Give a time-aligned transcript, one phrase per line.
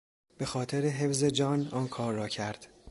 [0.37, 2.67] به خاطر حفظ جان آن کار را کرد.